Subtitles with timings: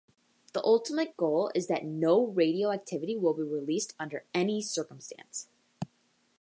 [0.53, 5.47] The ultimate goal is that no radioactivity will be released under any circumstance.